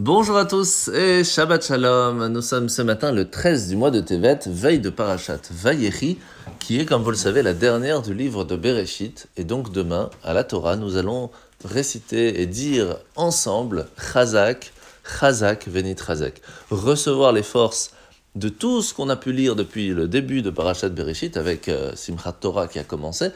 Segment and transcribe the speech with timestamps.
[0.00, 2.28] Bonjour à tous et Shabbat Shalom.
[2.28, 6.18] Nous sommes ce matin le 13 du mois de Tevet, veille de Parashat Vayechi,
[6.60, 9.26] qui est, comme vous le savez, la dernière du livre de Bereshit.
[9.36, 11.30] Et donc demain, à la Torah, nous allons
[11.64, 14.72] réciter et dire ensemble Chazak,
[15.18, 16.42] Chazak, Venit Chazak.
[16.70, 17.90] Recevoir les forces
[18.36, 21.90] de tout ce qu'on a pu lire depuis le début de Parashat Bereshit avec euh,
[21.96, 23.30] Simchat Torah qui a commencé,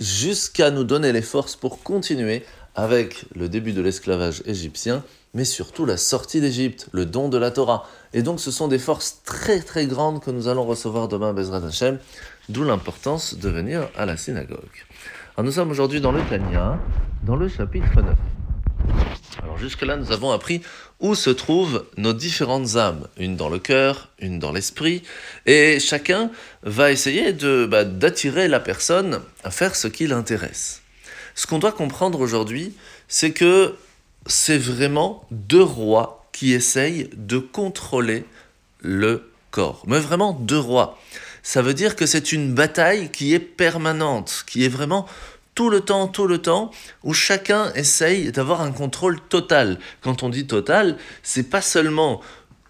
[0.00, 2.44] jusqu'à nous donner les forces pour continuer
[2.80, 5.04] avec le début de l'esclavage égyptien,
[5.34, 7.86] mais surtout la sortie d'Égypte, le don de la Torah.
[8.14, 11.66] Et donc ce sont des forces très très grandes que nous allons recevoir demain, Bezrat
[11.66, 11.98] Hashem,
[12.48, 14.56] d'où l'importance de venir à la synagogue.
[15.36, 16.78] Alors nous sommes aujourd'hui dans le Tanya,
[17.22, 18.16] dans le chapitre 9.
[19.42, 20.62] Alors jusque-là, nous avons appris
[21.00, 25.02] où se trouvent nos différentes âmes, une dans le cœur, une dans l'esprit,
[25.44, 26.30] et chacun
[26.62, 27.34] va essayer
[27.68, 30.79] bah, d'attirer la personne à faire ce qui l'intéresse.
[31.34, 32.74] Ce qu'on doit comprendre aujourd'hui,
[33.08, 33.76] c'est que
[34.26, 38.24] c'est vraiment deux rois qui essayent de contrôler
[38.80, 39.82] le corps.
[39.86, 40.98] Mais vraiment deux rois.
[41.42, 45.06] Ça veut dire que c'est une bataille qui est permanente, qui est vraiment
[45.54, 46.70] tout le temps, tout le temps,
[47.02, 49.78] où chacun essaye d'avoir un contrôle total.
[50.00, 52.20] Quand on dit total, c'est pas seulement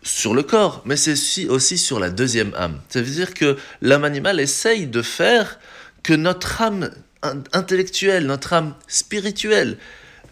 [0.03, 2.81] sur le corps, mais c'est aussi sur la deuxième âme.
[2.89, 5.59] Ça veut dire que l'âme animale essaye de faire
[6.03, 6.91] que notre âme
[7.23, 9.79] intellectuelle, notre âme spirituelle,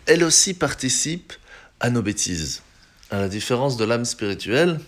[0.07, 1.33] elle aussi participe
[1.81, 2.63] à nos bêtises.
[3.11, 4.81] À la différence de l'âme spirituelle,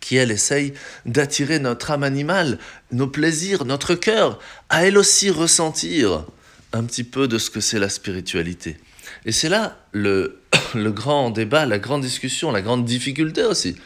[0.00, 0.74] qui elle essaye
[1.06, 2.58] d'attirer notre âme animale,
[2.92, 6.24] nos plaisirs, notre cœur, à elle aussi ressentir
[6.72, 8.78] un petit peu de ce que c'est la spiritualité.
[9.26, 10.40] Et c'est là le,
[10.74, 13.76] le grand débat, la grande discussion, la grande difficulté aussi.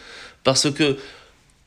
[0.44, 0.98] Parce que,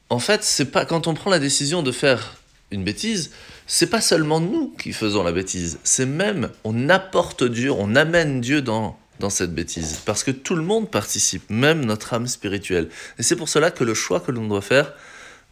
[0.09, 2.37] en fait, c'est pas quand on prend la décision de faire
[2.71, 3.31] une bêtise,
[3.67, 8.39] c'est pas seulement nous qui faisons la bêtise, c'est même on apporte Dieu, on amène
[8.39, 10.01] Dieu dans, dans cette bêtise.
[10.05, 12.87] Parce que tout le monde participe, même notre âme spirituelle.
[13.19, 14.93] Et c'est pour cela que le choix que l'on doit faire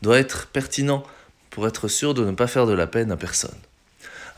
[0.02, 1.04] doit être pertinent
[1.50, 3.56] pour être sûr de ne pas faire de la peine à personne.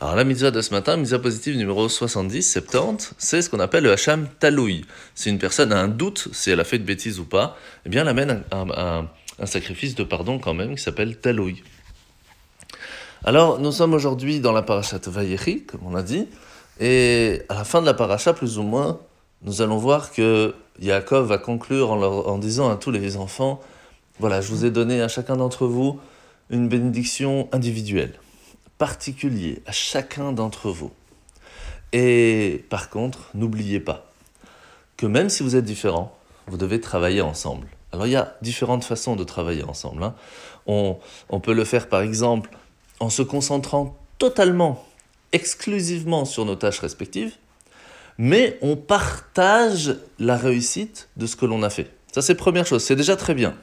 [0.00, 3.84] Alors la mitzvah de ce matin, mitzvah positive numéro 70, 70, c'est ce qu'on appelle
[3.84, 4.84] le hacham taloui.
[5.14, 7.56] Si une personne a un doute si elle a fait de bêtises ou pas,
[7.86, 11.62] eh bien elle amène un, un sacrifice de pardon quand même qui s'appelle taloui.
[13.24, 16.28] Alors, nous sommes aujourd'hui dans la parasha Vayechi, comme on a dit,
[16.78, 19.00] et à la fin de la paracha, plus ou moins,
[19.42, 23.60] nous allons voir que Yaakov va conclure en, disant à tous les enfants,
[24.20, 25.98] voilà, je vous ai donné à chacun d'entre vous
[26.50, 28.14] une bénédiction individuelle,
[28.78, 30.92] particulière à chacun d'entre vous.
[31.92, 34.06] Et par contre, n'oubliez pas
[34.96, 37.66] que même si vous êtes différents, vous devez travailler ensemble.
[37.92, 40.04] Alors il y a différentes façons de travailler ensemble.
[40.04, 40.14] Hein.
[40.66, 42.50] On peut le faire par exemple
[43.00, 44.84] en se concentrant totalement,
[45.32, 47.34] exclusivement sur nos tâches respectives,
[48.18, 51.90] mais on partage la réussite de ce que l'on a fait.
[52.12, 53.54] Ça, c'est première chose, c'est déjà très bien.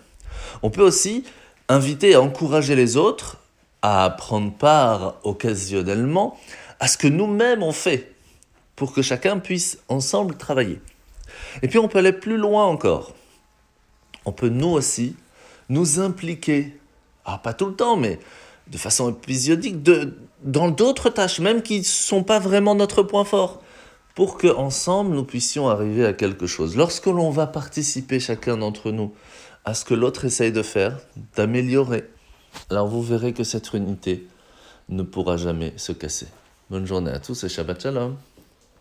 [0.63, 1.23] On peut aussi
[1.67, 3.37] inviter et encourager les autres
[3.81, 6.39] à prendre part occasionnellement
[6.79, 8.13] à ce que nous-mêmes on fait,
[8.75, 10.81] pour que chacun puisse ensemble travailler.
[11.61, 13.13] Et puis on peut aller plus loin encore.
[14.25, 15.15] On peut nous aussi
[15.69, 16.77] nous impliquer,
[17.25, 18.19] ah, pas tout le temps, mais
[18.67, 23.25] de façon épisodique de, dans d'autres tâches, même qui ne sont pas vraiment notre point
[23.25, 23.61] fort,
[24.15, 26.75] pour que ensemble nous puissions arriver à quelque chose.
[26.75, 29.13] Lorsque l'on va participer chacun d'entre nous
[29.65, 30.99] à ce que l'autre essaye de faire,
[31.35, 32.05] d'améliorer,
[32.69, 34.27] alors vous verrez que cette unité
[34.89, 36.27] ne pourra jamais se casser.
[36.69, 38.15] Bonne journée à tous et Shabbat Shalom.